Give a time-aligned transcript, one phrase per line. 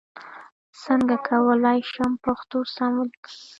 [0.83, 3.31] څنګه کولای شم پښتو سم ولیکم؟